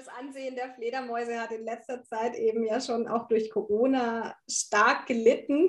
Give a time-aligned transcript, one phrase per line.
[0.00, 5.06] das Ansehen der Fledermäuse hat in letzter Zeit eben ja schon auch durch Corona stark
[5.06, 5.68] gelitten.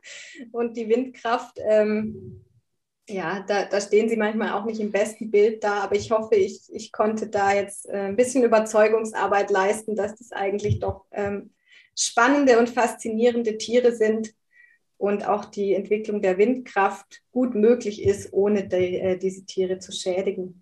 [0.52, 2.44] Und die Windkraft, ähm,
[3.08, 5.80] ja, da, da, stehen sie manchmal auch nicht im besten Bild da.
[5.80, 10.30] Aber ich hoffe, ich, ich konnte da jetzt äh, ein bisschen Überzeugungsarbeit leisten, dass das
[10.30, 11.50] eigentlich doch ähm,
[11.98, 14.32] spannende und faszinierende Tiere sind
[14.96, 19.90] und auch die Entwicklung der Windkraft gut möglich ist, ohne die, äh, diese Tiere zu
[19.90, 20.61] schädigen.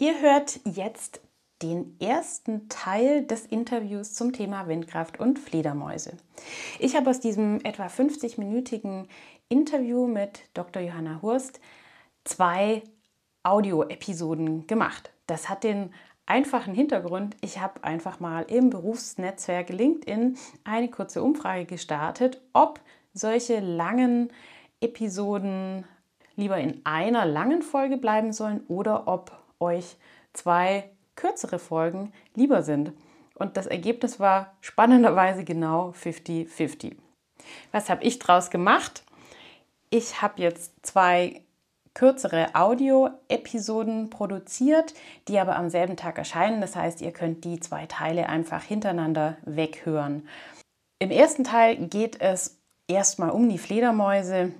[0.00, 1.20] Ihr hört jetzt
[1.60, 6.16] den ersten Teil des Interviews zum Thema Windkraft und Fledermäuse.
[6.78, 9.08] Ich habe aus diesem etwa 50-minütigen
[9.50, 10.80] Interview mit Dr.
[10.80, 11.60] Johanna Hurst
[12.24, 12.82] zwei
[13.42, 15.12] Audio-Episoden gemacht.
[15.26, 15.92] Das hat den
[16.24, 17.36] einfachen Hintergrund.
[17.42, 22.80] Ich habe einfach mal im Berufsnetzwerk LinkedIn eine kurze Umfrage gestartet, ob
[23.12, 24.32] solche langen
[24.80, 25.84] Episoden
[26.36, 29.96] lieber in einer langen Folge bleiben sollen oder ob euch
[30.32, 32.92] zwei kürzere Folgen lieber sind.
[33.34, 36.96] Und das Ergebnis war spannenderweise genau 50-50.
[37.72, 39.04] Was habe ich daraus gemacht?
[39.90, 41.42] Ich habe jetzt zwei
[41.94, 44.94] kürzere Audio-Episoden produziert,
[45.28, 46.60] die aber am selben Tag erscheinen.
[46.60, 50.28] Das heißt, ihr könnt die zwei Teile einfach hintereinander weghören.
[50.98, 54.52] Im ersten Teil geht es erstmal um die Fledermäuse,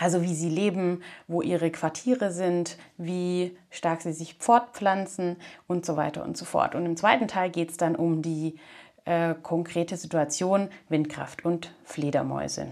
[0.00, 5.36] also wie sie leben, wo ihre Quartiere sind, wie stark sie sich fortpflanzen
[5.68, 6.74] und so weiter und so fort.
[6.74, 8.58] Und im zweiten Teil geht es dann um die
[9.04, 12.68] äh, konkrete Situation Windkraft und Fledermäuse.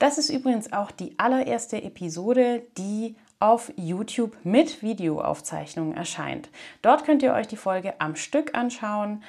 [0.00, 6.48] Das ist übrigens auch die allererste Episode, die auf YouTube mit Videoaufzeichnungen erscheint.
[6.80, 9.22] Dort könnt ihr euch die Folge am Stück anschauen.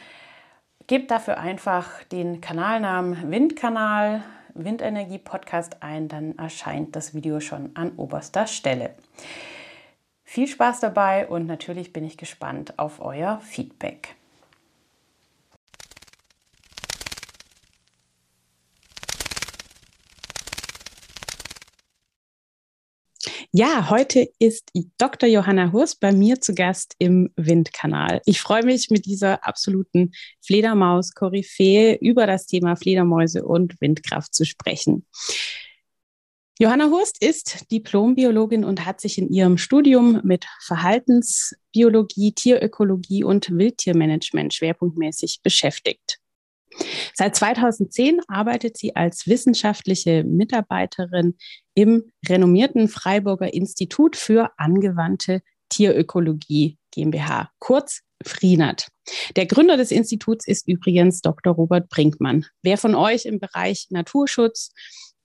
[0.88, 4.24] Gebt dafür einfach den Kanalnamen Windkanal
[4.56, 8.96] Windenergie-Podcast ein, dann erscheint das Video schon an oberster Stelle.
[10.24, 14.16] Viel Spaß dabei und natürlich bin ich gespannt auf euer Feedback.
[23.56, 25.30] Ja, heute ist Dr.
[25.30, 28.19] Johanna Hurst bei mir zu Gast im Windkanal.
[28.25, 35.06] Ich freue mich mit dieser absoluten Fledermaus-Koryphäe über das Thema Fledermäuse und Windkraft zu sprechen.
[36.58, 44.56] Johanna Hurst ist Diplombiologin und hat sich in ihrem Studium mit Verhaltensbiologie, Tierökologie und Wildtiermanagement
[44.56, 46.22] schwerpunktmäßig beschäftigt.
[47.13, 51.38] Seit 2010 arbeitet sie als wissenschaftliche Mitarbeiterin
[51.75, 58.88] im renommierten Freiburger Institut für angewandte Tierökologie GmbH, kurz FRINAT.
[59.35, 61.53] Der Gründer des Instituts ist übrigens Dr.
[61.53, 62.45] Robert Brinkmann.
[62.62, 64.72] Wer von euch im Bereich Naturschutz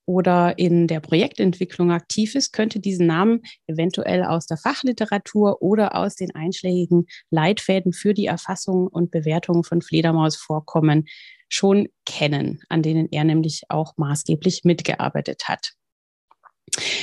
[0.07, 6.15] oder in der Projektentwicklung aktiv ist, könnte diesen Namen eventuell aus der Fachliteratur oder aus
[6.15, 11.07] den einschlägigen Leitfäden für die Erfassung und Bewertung von Fledermausvorkommen
[11.49, 15.73] schon kennen, an denen er nämlich auch maßgeblich mitgearbeitet hat.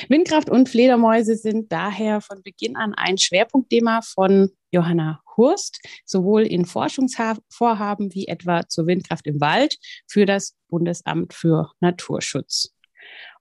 [0.09, 6.65] Windkraft und Fledermäuse sind daher von Beginn an ein Schwerpunktthema von Johanna Hurst, sowohl in
[6.65, 12.71] Forschungsvorhaben wie etwa zur Windkraft im Wald für das Bundesamt für Naturschutz.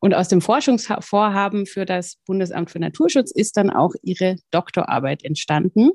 [0.01, 5.93] Und aus dem Forschungsvorhaben für das Bundesamt für Naturschutz ist dann auch ihre Doktorarbeit entstanden.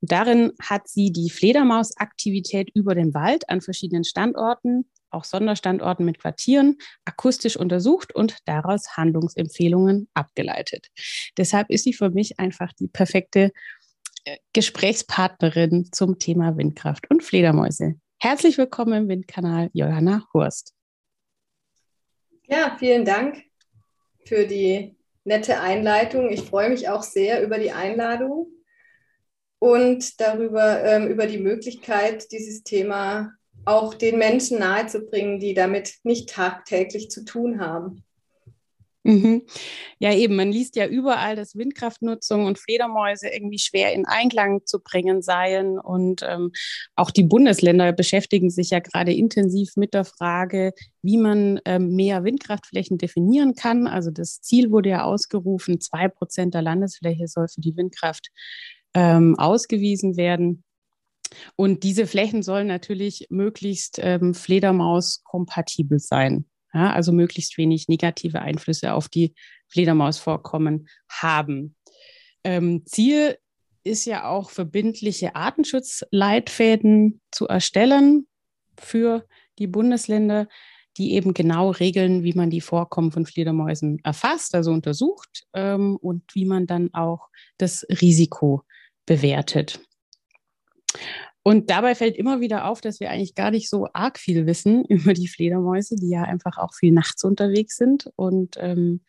[0.00, 6.78] Darin hat sie die Fledermausaktivität über den Wald an verschiedenen Standorten, auch Sonderstandorten mit Quartieren,
[7.04, 10.88] akustisch untersucht und daraus Handlungsempfehlungen abgeleitet.
[11.36, 13.52] Deshalb ist sie für mich einfach die perfekte
[14.24, 17.96] äh, Gesprächspartnerin zum Thema Windkraft und Fledermäuse.
[18.18, 20.74] Herzlich willkommen im Windkanal Johanna Hurst.
[22.46, 23.44] Ja, vielen Dank
[24.24, 26.30] für die nette Einleitung.
[26.30, 28.46] Ich freue mich auch sehr über die Einladung
[29.60, 33.32] und darüber, ähm, über die Möglichkeit, dieses Thema
[33.64, 38.02] auch den Menschen nahezubringen, die damit nicht tagtäglich zu tun haben.
[39.02, 39.42] Mhm.
[39.98, 44.78] Ja, eben, man liest ja überall, dass Windkraftnutzung und Fledermäuse irgendwie schwer in Einklang zu
[44.78, 45.78] bringen seien.
[45.78, 46.52] Und ähm,
[46.96, 52.24] auch die Bundesländer beschäftigen sich ja gerade intensiv mit der Frage, wie man ähm, mehr
[52.24, 53.86] Windkraftflächen definieren kann.
[53.86, 58.28] Also das Ziel wurde ja ausgerufen, zwei Prozent der Landesfläche soll für die Windkraft
[58.94, 60.64] ähm, ausgewiesen werden.
[61.56, 66.46] Und diese Flächen sollen natürlich möglichst ähm, Fledermaus-kompatibel sein.
[66.72, 69.34] Ja, also möglichst wenig negative Einflüsse auf die
[69.68, 71.76] Fledermausvorkommen haben.
[72.44, 73.36] Ähm, Ziel
[73.82, 78.26] ist ja auch verbindliche Artenschutzleitfäden zu erstellen
[78.78, 79.26] für
[79.58, 80.48] die Bundesländer,
[80.96, 86.34] die eben genau regeln, wie man die Vorkommen von Fledermäusen erfasst, also untersucht ähm, und
[86.34, 87.28] wie man dann auch
[87.58, 88.62] das Risiko
[89.10, 89.80] bewertet.
[91.42, 94.84] Und dabei fällt immer wieder auf, dass wir eigentlich gar nicht so arg viel wissen
[94.88, 98.08] über die Fledermäuse, die ja einfach auch viel nachts unterwegs sind.
[98.14, 99.00] Und ähm,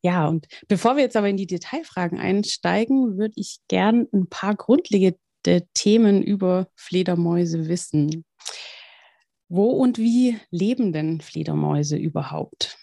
[0.00, 4.54] ja, und bevor wir jetzt aber in die Detailfragen einsteigen, würde ich gern ein paar
[4.54, 5.18] grundlegende
[5.74, 8.24] Themen über Fledermäuse wissen.
[9.48, 12.78] Wo und wie leben denn Fledermäuse überhaupt?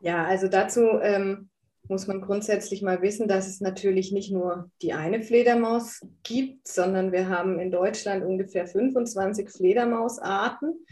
[0.00, 1.48] Ja, also dazu ähm,
[1.90, 7.10] muss man grundsätzlich mal wissen, dass es natürlich nicht nur die eine Fledermaus gibt, sondern
[7.10, 10.86] wir haben in Deutschland ungefähr 25 Fledermausarten,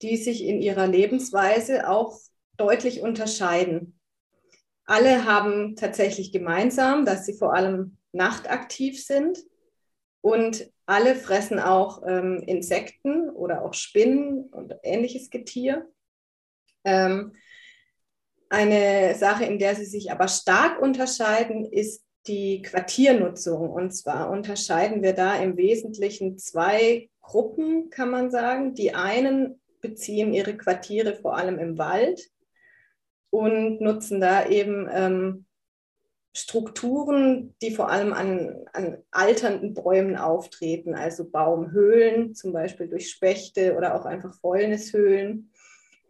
[0.00, 2.16] die sich in ihrer Lebensweise auch
[2.56, 3.98] deutlich unterscheiden.
[4.84, 9.40] Alle haben tatsächlich gemeinsam, dass sie vor allem nachtaktiv sind
[10.20, 15.90] und alle fressen auch ähm, Insekten oder auch Spinnen und ähnliches Getier.
[16.84, 17.32] Ähm,
[18.50, 23.70] eine Sache, in der sie sich aber stark unterscheiden, ist die Quartiernutzung.
[23.70, 28.74] Und zwar unterscheiden wir da im Wesentlichen zwei Gruppen, kann man sagen.
[28.74, 32.30] Die einen beziehen ihre Quartiere vor allem im Wald
[33.30, 35.44] und nutzen da eben ähm,
[36.34, 43.76] Strukturen, die vor allem an, an alternden Bäumen auftreten, also Baumhöhlen, zum Beispiel durch Spechte
[43.76, 45.50] oder auch einfach Fäulnishöhlen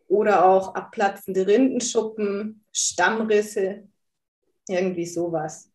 [0.08, 3.88] oder auch abplatzende Rindenschuppen, Stammrisse,
[4.68, 5.70] irgendwie sowas.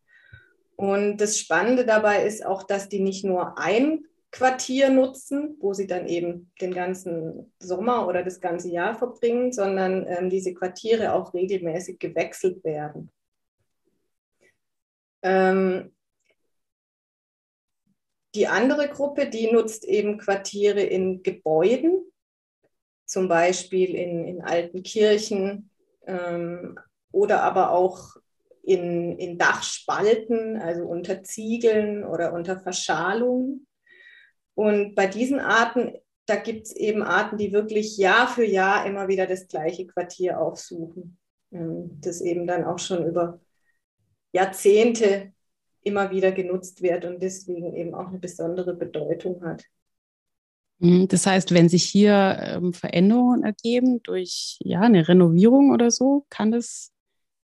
[0.76, 5.86] Und das Spannende dabei ist auch, dass die nicht nur ein Quartier nutzen, wo sie
[5.86, 11.32] dann eben den ganzen Sommer oder das ganze Jahr verbringen, sondern ähm, diese Quartiere auch
[11.34, 13.12] regelmäßig gewechselt werden.
[15.22, 15.94] Ähm,
[18.34, 22.04] die andere Gruppe, die nutzt eben Quartiere in Gebäuden,
[23.04, 25.70] zum Beispiel in, in alten Kirchen
[26.06, 26.78] ähm,
[27.12, 28.16] oder aber auch
[28.62, 33.66] in, in Dachspalten, also unter Ziegeln oder unter Verschalungen.
[34.54, 35.92] Und bei diesen Arten,
[36.26, 40.40] da gibt es eben Arten, die wirklich Jahr für Jahr immer wieder das gleiche Quartier
[40.40, 41.18] aufsuchen,
[41.52, 43.40] ähm, das eben dann auch schon über
[44.32, 45.32] Jahrzehnte
[45.82, 49.64] immer wieder genutzt wird und deswegen eben auch eine besondere Bedeutung hat.
[50.78, 56.26] Mhm, das heißt, wenn sich hier ähm, Veränderungen ergeben durch ja, eine Renovierung oder so,
[56.30, 56.92] kann das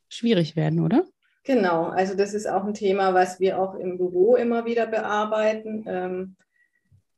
[0.09, 1.05] schwierig werden, oder?
[1.43, 5.85] Genau, also das ist auch ein Thema, was wir auch im Büro immer wieder bearbeiten,
[5.87, 6.35] ähm,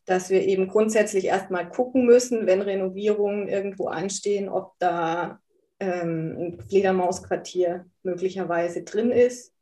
[0.06, 5.40] dass wir eben grundsätzlich erstmal gucken müssen, wenn Renovierungen irgendwo anstehen, ob da
[5.80, 9.54] ähm, ein Fledermausquartier möglicherweise drin ist.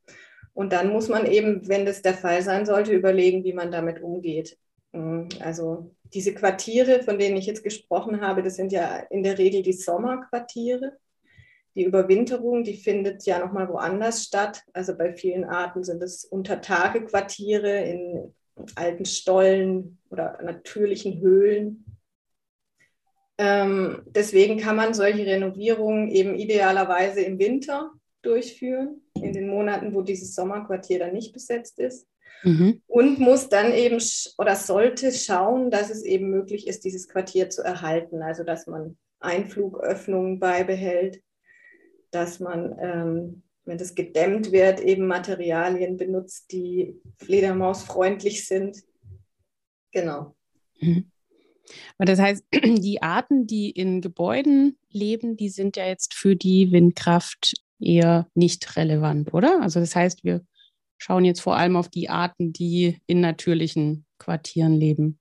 [0.53, 4.01] Und dann muss man eben, wenn das der Fall sein sollte, überlegen, wie man damit
[4.01, 4.57] umgeht.
[4.91, 9.37] Mhm, also diese Quartiere, von denen ich jetzt gesprochen habe, das sind ja in der
[9.37, 10.97] Regel die Sommerquartiere.
[11.75, 14.63] Die Überwinterung, die findet ja nochmal woanders statt.
[14.73, 18.33] Also bei vielen Arten sind es Untertagequartiere in
[18.75, 21.85] alten Stollen oder natürlichen Höhlen.
[23.37, 30.01] Ähm, deswegen kann man solche Renovierungen eben idealerweise im Winter durchführen, in den Monaten, wo
[30.01, 32.05] dieses Sommerquartier dann nicht besetzt ist.
[32.43, 32.81] Mhm.
[32.87, 33.97] Und muss dann eben
[34.37, 38.21] oder sollte schauen, dass es eben möglich ist, dieses Quartier zu erhalten.
[38.21, 41.21] Also dass man Einflugöffnungen beibehält,
[42.11, 48.77] dass man, ähm, wenn das gedämmt wird, eben Materialien benutzt, die fledermausfreundlich sind.
[49.91, 50.35] Genau.
[50.79, 51.11] Mhm.
[51.97, 57.53] Das heißt, die Arten, die in Gebäuden leben, die sind ja jetzt für die Windkraft
[57.79, 59.61] eher nicht relevant, oder?
[59.61, 60.41] Also das heißt, wir
[60.99, 65.19] schauen jetzt vor allem auf die Arten, die in natürlichen Quartieren leben.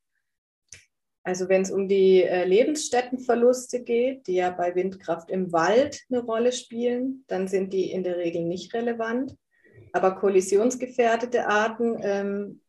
[1.23, 6.21] Also wenn es um die äh, Lebensstättenverluste geht, die ja bei Windkraft im Wald eine
[6.21, 9.37] Rolle spielen, dann sind die in der Regel nicht relevant.
[9.93, 12.61] Aber kollisionsgefährdete Arten, ähm,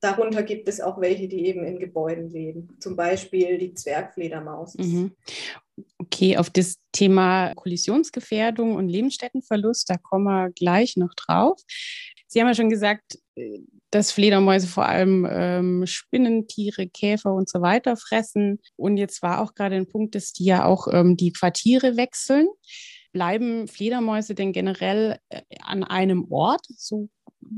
[0.00, 2.76] darunter gibt es auch welche, die eben in Gebäuden leben.
[2.78, 4.76] Zum Beispiel die Zwergfledermaus.
[4.76, 5.12] Mhm.
[5.98, 11.60] Okay, auf das Thema Kollisionsgefährdung und Lebensstättenverlust, da kommen wir gleich noch drauf.
[12.32, 13.58] Sie haben ja schon gesagt, äh,
[13.90, 18.58] dass Fledermäuse vor allem ähm, Spinnentiere, Käfer und so weiter fressen.
[18.76, 22.48] Und jetzt war auch gerade ein Punkt, dass die ja auch ähm, die Quartiere wechseln.
[23.12, 27.10] Bleiben Fledermäuse denn generell äh, an einem Ort, so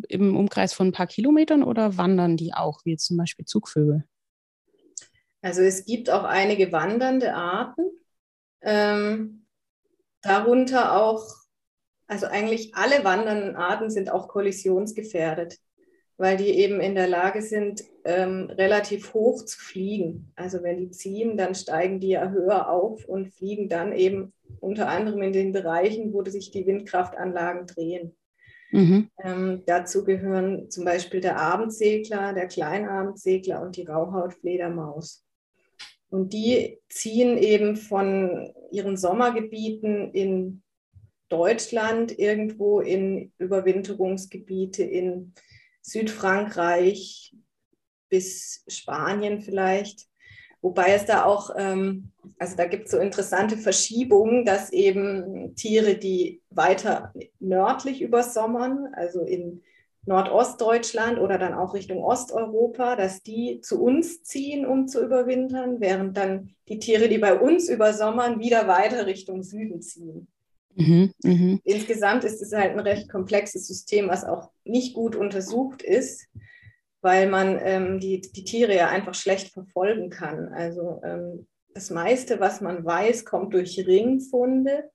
[0.09, 4.03] im Umkreis von ein paar Kilometern, oder wandern die auch, wie zum Beispiel Zugvögel?
[5.41, 7.85] Also es gibt auch einige wandernde Arten,
[8.61, 9.47] ähm,
[10.21, 11.44] darunter auch,
[12.07, 15.59] also eigentlich alle wandernden Arten sind auch kollisionsgefährdet,
[16.17, 20.33] weil die eben in der Lage sind, ähm, relativ hoch zu fliegen.
[20.37, 24.89] Also wenn die ziehen, dann steigen die ja höher auf und fliegen dann eben unter
[24.89, 28.15] anderem in den Bereichen, wo sich die Windkraftanlagen drehen.
[28.75, 29.09] Mhm.
[29.23, 35.25] Ähm, dazu gehören zum Beispiel der Abendsegler, der Kleinabendsegler und die Rauhautfledermaus.
[36.11, 40.64] Und die ziehen eben von ihren Sommergebieten in
[41.29, 45.35] Deutschland irgendwo in Überwinterungsgebiete in
[45.83, 47.35] Südfrankreich
[48.09, 50.07] bis Spanien vielleicht.
[50.63, 55.97] Wobei es da auch, ähm, also da gibt es so interessante Verschiebungen, dass eben Tiere,
[55.97, 59.63] die weiter nördlich übersommern, also in
[60.07, 66.17] Nordostdeutschland oder dann auch Richtung Osteuropa, dass die zu uns ziehen, um zu überwintern, während
[66.17, 70.29] dann die Tiere, die bei uns übersommern, wieder weiter Richtung Süden ziehen.
[70.75, 71.59] Mhm, mh.
[71.65, 76.29] Insgesamt ist es halt ein recht komplexes System, was auch nicht gut untersucht ist,
[77.01, 80.49] weil man ähm, die, die Tiere ja einfach schlecht verfolgen kann.
[80.53, 84.91] Also ähm, das meiste, was man weiß, kommt durch Ringfunde.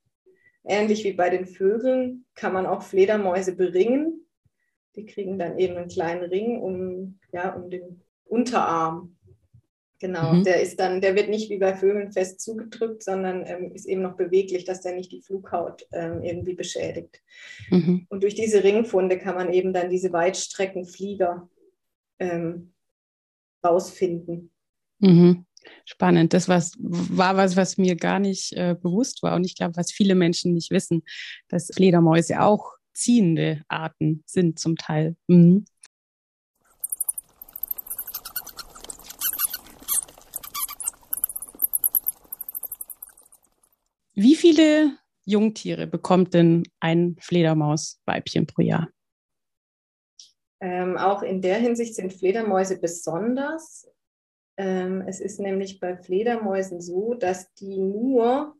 [0.65, 4.25] Ähnlich wie bei den Vögeln kann man auch Fledermäuse beringen
[4.95, 9.15] die kriegen dann eben einen kleinen Ring um, ja, um den Unterarm.
[9.99, 10.43] Genau, mhm.
[10.45, 14.01] der ist dann, der wird nicht wie bei Vögeln fest zugedrückt, sondern ähm, ist eben
[14.01, 17.21] noch beweglich, dass der nicht die Flughaut ähm, irgendwie beschädigt.
[17.69, 18.07] Mhm.
[18.09, 21.49] Und durch diese Ringfunde kann man eben dann diese Weitstreckenflieger
[22.19, 22.73] ähm,
[23.63, 24.51] rausfinden.
[24.99, 25.45] Mhm.
[25.83, 26.33] Spannend.
[26.33, 29.35] Das was, war was, was mir gar nicht äh, bewusst war.
[29.35, 31.03] Und ich glaube, was viele Menschen nicht wissen,
[31.49, 35.17] dass Fledermäuse auch ziehende Arten sind zum Teil.
[35.27, 35.65] Mhm.
[44.21, 48.89] Wie viele Jungtiere bekommt denn ein Fledermausweibchen pro Jahr?
[50.59, 53.89] Ähm, auch in der Hinsicht sind Fledermäuse besonders.
[54.57, 58.57] Ähm, es ist nämlich bei Fledermäusen so, dass die nur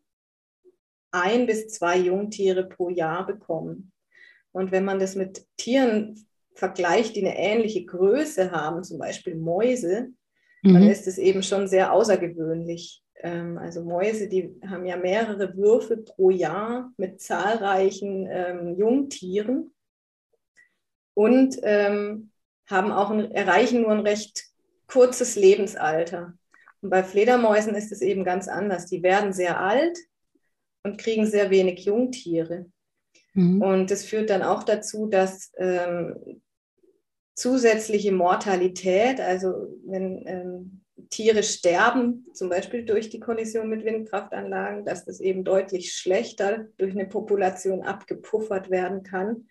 [1.12, 3.92] ein bis zwei Jungtiere pro Jahr bekommen.
[4.54, 6.26] Und wenn man das mit Tieren
[6.56, 10.14] vergleicht, die eine ähnliche Größe haben, zum Beispiel Mäuse,
[10.62, 10.74] mhm.
[10.74, 13.04] dann ist es eben schon sehr außergewöhnlich.
[13.20, 19.72] Ähm, also Mäuse, die haben ja mehrere Würfe pro Jahr mit zahlreichen ähm, Jungtieren
[21.14, 22.32] und ähm,
[22.68, 24.46] haben auch ein, erreichen nur ein recht
[24.88, 26.34] kurzes Lebensalter.
[26.82, 28.86] Und bei Fledermäusen ist es eben ganz anders.
[28.86, 29.98] Die werden sehr alt
[30.84, 32.66] und kriegen sehr wenig Jungtiere.
[33.34, 33.62] Mhm.
[33.62, 36.42] Und das führt dann auch dazu, dass ähm,
[37.36, 40.79] zusätzliche Mortalität, also wenn ähm,
[41.10, 46.92] Tiere sterben, zum Beispiel durch die Kollision mit Windkraftanlagen, dass das eben deutlich schlechter durch
[46.92, 49.48] eine Population abgepuffert werden kann,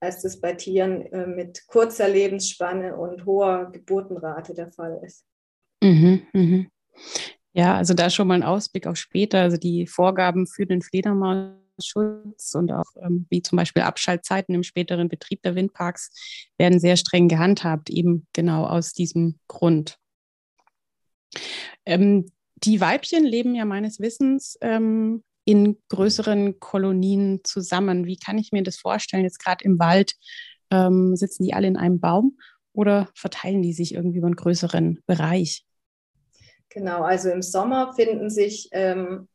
[0.00, 5.24] als das bei Tieren äh, mit kurzer Lebensspanne und hoher Geburtenrate der Fall ist.
[5.82, 6.66] Mhm, mh.
[7.52, 9.40] Ja, also da schon mal ein Ausblick auf später.
[9.40, 14.62] Also die Vorgaben für den Fledermaus Schutz und auch ähm, wie zum Beispiel Abschaltzeiten im
[14.62, 16.10] späteren Betrieb der Windparks
[16.58, 19.98] werden sehr streng gehandhabt, eben genau aus diesem Grund.
[21.86, 28.06] Ähm, die Weibchen leben ja meines Wissens ähm, in größeren Kolonien zusammen.
[28.06, 29.24] Wie kann ich mir das vorstellen?
[29.24, 30.14] Jetzt gerade im Wald
[30.70, 32.38] ähm, sitzen die alle in einem Baum
[32.72, 35.64] oder verteilen die sich irgendwie über einen größeren Bereich?
[36.68, 39.28] Genau, also im Sommer finden sich ähm,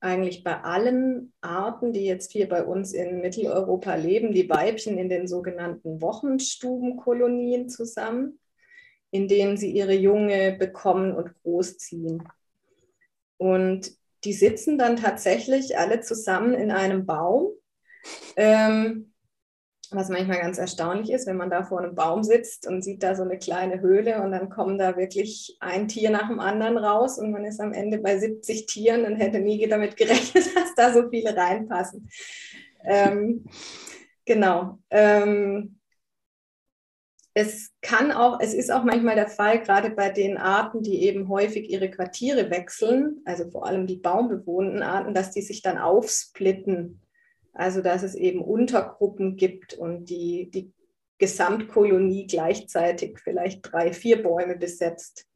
[0.00, 5.08] eigentlich bei allen Arten, die jetzt hier bei uns in Mitteleuropa leben, die Weibchen in
[5.08, 8.38] den sogenannten Wochenstubenkolonien zusammen,
[9.12, 12.26] in denen sie ihre Junge bekommen und großziehen.
[13.36, 13.92] Und
[14.24, 17.52] die sitzen dann tatsächlich alle zusammen in einem Baum.
[18.36, 19.12] Ähm,
[19.90, 23.14] was manchmal ganz erstaunlich ist, wenn man da vor einem Baum sitzt und sieht da
[23.14, 27.18] so eine kleine Höhle und dann kommen da wirklich ein Tier nach dem anderen raus
[27.18, 30.94] und man ist am Ende bei 70 Tieren und hätte nie damit gerechnet, dass da
[30.94, 32.08] so viele reinpassen.
[32.84, 33.44] Ähm,
[34.24, 34.78] genau.
[34.88, 35.78] Ähm,
[37.34, 41.28] es kann auch, es ist auch manchmal der Fall, gerade bei den Arten, die eben
[41.28, 47.00] häufig ihre Quartiere wechseln, also vor allem die baumbewohnten Arten, dass die sich dann aufsplitten.
[47.54, 50.72] Also dass es eben Untergruppen gibt und die, die
[51.18, 55.26] Gesamtkolonie gleichzeitig vielleicht drei, vier Bäume besetzt.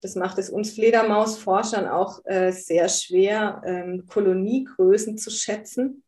[0.00, 6.03] Das macht es uns Fledermausforschern auch äh, sehr schwer, ähm, Koloniegrößen zu schätzen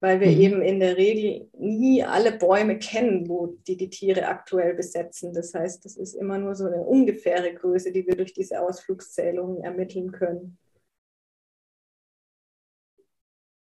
[0.00, 0.40] weil wir mhm.
[0.40, 5.32] eben in der Regel nie alle Bäume kennen, wo die die Tiere aktuell besetzen.
[5.32, 9.62] Das heißt, das ist immer nur so eine ungefähre Größe, die wir durch diese Ausflugszählungen
[9.62, 10.58] ermitteln können.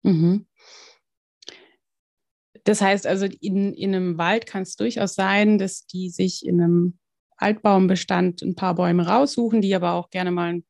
[0.03, 0.47] Mhm.
[2.65, 6.61] Das heißt also, in, in einem Wald kann es durchaus sein, dass die sich in
[6.61, 6.99] einem
[7.37, 10.65] Altbaumbestand ein paar Bäume raussuchen, die aber auch gerne mal ein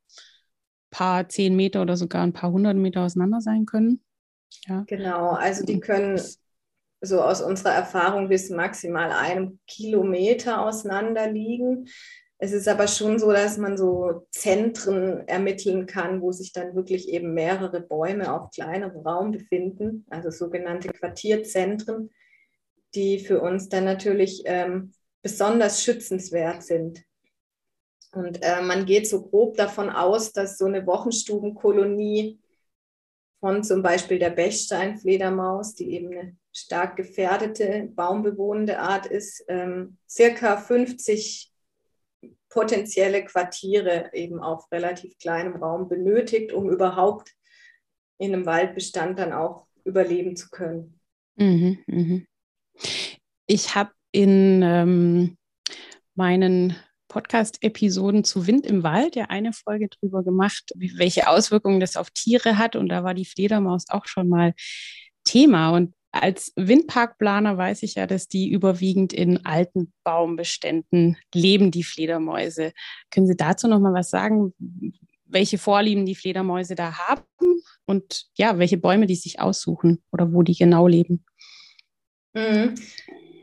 [0.91, 4.03] paar zehn Meter oder sogar ein paar hundert Meter auseinander sein können.
[4.67, 4.85] Ja.
[4.87, 6.21] Genau, also die können
[7.01, 11.89] so aus unserer Erfahrung bis maximal einem Kilometer auseinander liegen.
[12.39, 17.09] Es ist aber schon so, dass man so Zentren ermitteln kann, wo sich dann wirklich
[17.09, 22.11] eben mehrere Bäume auf kleinerem Raum befinden, also sogenannte Quartierzentren,
[22.95, 27.03] die für uns dann natürlich ähm, besonders schützenswert sind.
[28.13, 32.39] Und äh, man geht so grob davon aus, dass so eine Wochenstubenkolonie
[33.47, 40.57] von zum Beispiel der Bechsteinfledermaus, die eben eine stark gefährdete baumbewohnende Art ist, ähm, circa
[40.57, 41.53] 50
[42.49, 47.37] potenzielle Quartiere eben auf relativ kleinem Raum benötigt, um überhaupt
[48.19, 50.99] in einem Waldbestand dann auch überleben zu können.
[51.37, 52.27] Mhm, mhm.
[53.47, 55.37] Ich habe in ähm,
[56.17, 56.75] meinen
[57.09, 62.59] Podcast-Episoden zu Wind im Wald ja eine Folge drüber gemacht, welche Auswirkungen das auf Tiere
[62.59, 62.77] hat.
[62.77, 64.55] Und da war die Fledermaus auch schon mal
[65.25, 65.71] Thema.
[65.71, 72.73] Und als Windparkplaner weiß ich ja, dass die überwiegend in alten Baumbeständen leben, die Fledermäuse.
[73.11, 74.55] Können Sie dazu noch mal was sagen,
[75.27, 77.25] welche Vorlieben die Fledermäuse da haben
[77.85, 81.25] und ja, welche Bäume die sich aussuchen oder wo die genau leben?
[82.35, 82.75] Mhm.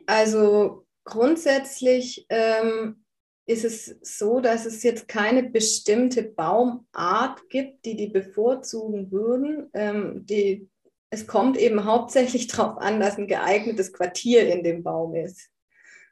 [0.05, 3.02] Also grundsätzlich ähm,
[3.45, 9.69] ist es so, dass es jetzt keine bestimmte Baumart gibt, die die bevorzugen würden.
[9.73, 10.69] Ähm, die,
[11.09, 15.49] es kommt eben hauptsächlich darauf an, dass ein geeignetes Quartier in dem Baum ist.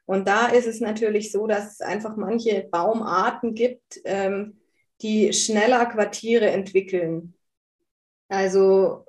[0.04, 4.58] Und da ist es natürlich so, dass es einfach manche Baumarten gibt, ähm,
[5.00, 7.34] die schneller Quartiere entwickeln.
[8.28, 9.06] Also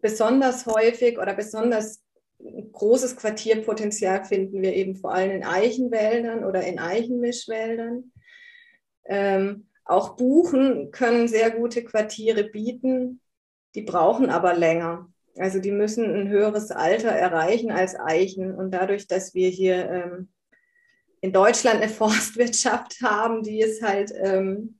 [0.00, 2.02] besonders häufig oder besonders
[2.72, 8.12] großes Quartierpotenzial finden wir eben vor allem in Eichenwäldern oder in Eichenmischwäldern.
[9.06, 13.20] Ähm, auch Buchen können sehr gute Quartiere bieten,
[13.74, 15.10] die brauchen aber länger.
[15.38, 18.54] Also die müssen ein höheres Alter erreichen als Eichen.
[18.54, 20.28] Und dadurch, dass wir hier ähm,
[21.20, 24.78] in Deutschland eine Forstwirtschaft haben, die es halt ähm,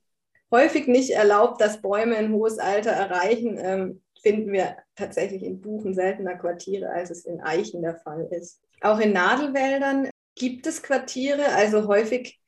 [0.51, 5.93] häufig nicht erlaubt, dass Bäume ein hohes Alter erreichen, ähm, finden wir tatsächlich in Buchen
[5.93, 8.61] seltener Quartiere, als es in Eichen der Fall ist.
[8.81, 12.39] Auch in Nadelwäldern gibt es Quartiere, also häufig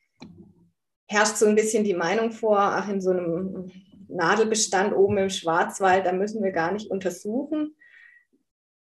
[1.06, 3.70] herrscht so ein bisschen die Meinung vor, ach, in so einem
[4.08, 7.76] Nadelbestand oben im Schwarzwald, da müssen wir gar nicht untersuchen.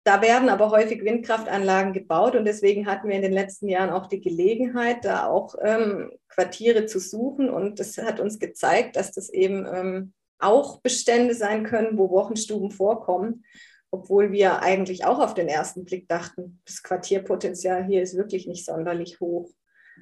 [0.03, 4.07] Da werden aber häufig Windkraftanlagen gebaut und deswegen hatten wir in den letzten Jahren auch
[4.07, 9.29] die Gelegenheit, da auch ähm, Quartiere zu suchen und das hat uns gezeigt, dass das
[9.29, 13.43] eben ähm, auch Bestände sein können, wo Wochenstuben vorkommen,
[13.91, 18.65] obwohl wir eigentlich auch auf den ersten Blick dachten, das Quartierpotenzial hier ist wirklich nicht
[18.65, 19.49] sonderlich hoch.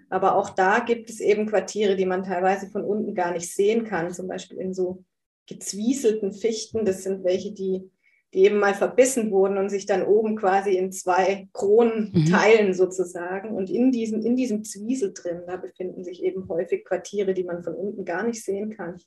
[0.09, 3.85] Aber auch da gibt es eben Quartiere, die man teilweise von unten gar nicht sehen
[3.85, 5.03] kann, zum Beispiel in so
[5.47, 6.85] gezwieselten Fichten.
[6.85, 7.89] Das sind welche, die,
[8.33, 12.25] die eben mal verbissen wurden und sich dann oben quasi in zwei Kronen mhm.
[12.25, 13.55] teilen sozusagen.
[13.55, 17.63] Und in diesem, in diesem Zwiesel drin, da befinden sich eben häufig Quartiere, die man
[17.63, 18.97] von unten gar nicht sehen kann.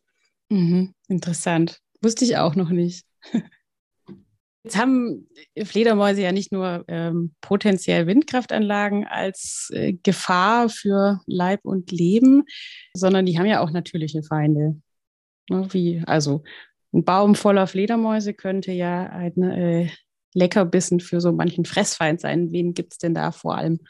[0.50, 1.80] Mhm, interessant.
[2.00, 3.04] Wusste ich auch noch nicht.
[4.64, 5.28] Jetzt haben
[5.62, 12.44] Fledermäuse ja nicht nur ähm, potenziell Windkraftanlagen als äh, Gefahr für Leib und Leben,
[12.92, 14.76] sondern die haben ja auch natürliche Feinde.
[15.48, 16.42] Ne, wie, also
[16.92, 19.90] ein Baum voller Fledermäuse könnte ja ein äh,
[20.34, 22.52] Leckerbissen für so manchen Fressfeind sein.
[22.52, 23.80] Wen gibt es denn da vor allem?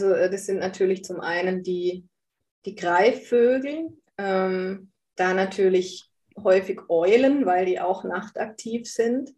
[0.00, 2.08] Also, äh, das sind natürlich zum einen die,
[2.64, 3.96] die Greifvögel.
[4.18, 6.10] Ähm, da natürlich
[6.42, 9.34] häufig Eulen, weil die auch nachtaktiv sind.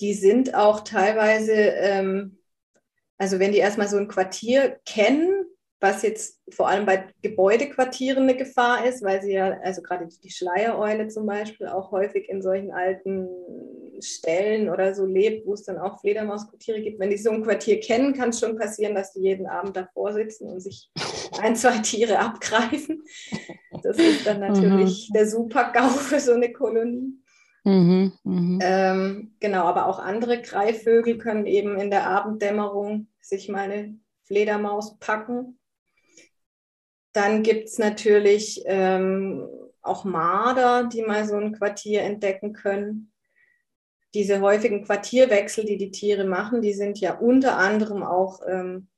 [0.00, 2.38] Die sind auch teilweise, ähm,
[3.18, 5.44] also wenn die erstmal so ein Quartier kennen,
[5.80, 10.30] was jetzt vor allem bei Gebäudequartieren eine Gefahr ist, weil sie ja, also gerade die
[10.30, 13.28] Schleiereule zum Beispiel, auch häufig in solchen alten
[14.00, 16.98] Stellen oder so lebt, wo es dann auch Fledermausquartiere gibt.
[16.98, 20.12] Wenn die so ein Quartier kennen, kann es schon passieren, dass die jeden Abend davor
[20.12, 20.90] sitzen und sich
[21.40, 23.04] ein, zwei Tiere abgreifen.
[23.84, 25.14] Das ist dann natürlich mhm.
[25.14, 27.20] der Super-GAU für so eine Kolonie.
[27.66, 28.58] Mhm, mh.
[28.62, 34.98] ähm, genau, aber auch andere Greifvögel können eben in der Abenddämmerung sich mal eine Fledermaus
[34.98, 35.58] packen
[37.14, 39.48] dann gibt es natürlich ähm,
[39.80, 43.12] auch Marder, die mal so ein Quartier entdecken können.
[44.14, 48.88] Diese häufigen Quartierwechsel, die die Tiere machen, die sind ja unter anderem auch ähm,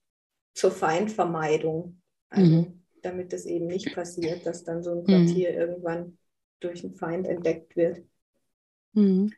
[0.55, 2.01] zur Feindvermeidung.
[2.31, 2.86] Also, mhm.
[3.07, 5.59] Damit es eben nicht passiert, dass dann so ein Quartier mhm.
[5.59, 6.19] irgendwann
[6.61, 8.03] durch einen Feind entdeckt wird.
[8.93, 9.33] Mhm.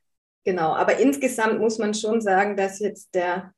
[0.44, 3.52] Genau, aber insgesamt muss man schon sagen, dass jetzt der,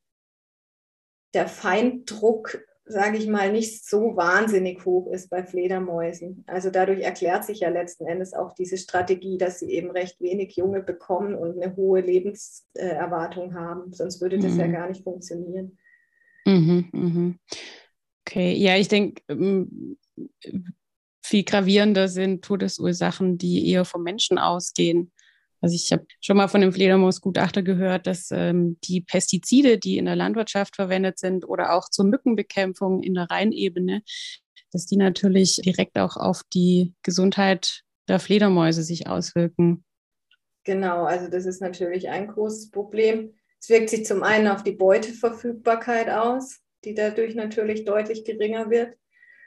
[1.35, 2.59] der Feinddruck
[2.91, 6.45] sage ich mal, nicht so wahnsinnig hoch ist bei Fledermäusen.
[6.47, 10.57] Also dadurch erklärt sich ja letzten Endes auch diese Strategie, dass sie eben recht wenig
[10.57, 13.93] Junge bekommen und eine hohe Lebenserwartung haben.
[13.93, 14.61] Sonst würde das mhm.
[14.61, 15.79] ja gar nicht funktionieren.
[16.45, 17.39] Mhm, mhm.
[18.27, 19.99] Okay, ja, ich denke, ähm,
[21.23, 25.13] viel gravierender sind Todesursachen, die eher vom Menschen ausgehen.
[25.61, 30.07] Also ich habe schon mal von dem Fledermausgutachter gehört, dass ähm, die Pestizide, die in
[30.07, 34.03] der Landwirtschaft verwendet sind oder auch zur Mückenbekämpfung in der Rheinebene,
[34.73, 39.85] dass die natürlich direkt auch auf die Gesundheit der Fledermäuse sich auswirken.
[40.65, 43.35] Genau, also das ist natürlich ein großes Problem.
[43.61, 48.97] Es wirkt sich zum einen auf die Beuteverfügbarkeit aus, die dadurch natürlich deutlich geringer wird.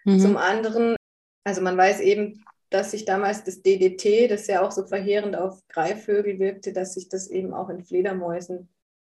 [0.06, 0.20] Mhm.
[0.20, 0.96] Zum anderen,
[1.44, 5.62] also man weiß eben, dass sich damals das DDT, das ja auch so verheerend auf
[5.68, 8.70] Greifvögel wirkte, dass sich das eben auch in Fledermäusen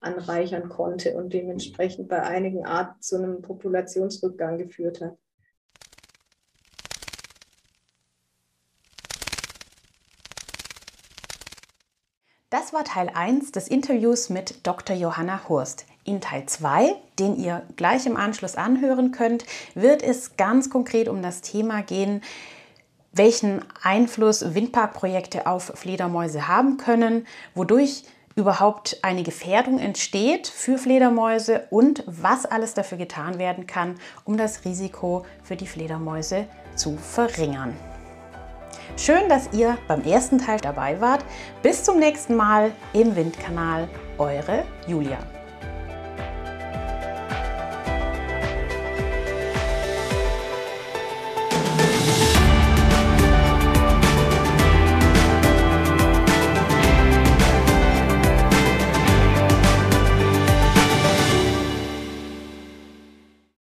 [0.01, 5.17] anreichern konnte und dementsprechend bei einigen Arten zu einem Populationsrückgang geführt hat.
[12.49, 14.95] Das war Teil 1 des Interviews mit Dr.
[14.95, 15.85] Johanna Hurst.
[16.05, 21.23] In Teil 2, den ihr gleich im Anschluss anhören könnt, wird es ganz konkret um
[21.23, 22.21] das Thema gehen,
[23.11, 28.03] welchen Einfluss Windparkprojekte auf Fledermäuse haben können, wodurch
[28.35, 34.63] überhaupt eine Gefährdung entsteht für Fledermäuse und was alles dafür getan werden kann, um das
[34.63, 37.75] Risiko für die Fledermäuse zu verringern.
[38.95, 41.25] Schön, dass ihr beim ersten Teil dabei wart.
[41.63, 43.87] Bis zum nächsten Mal im Windkanal.
[44.19, 45.17] Eure Julia.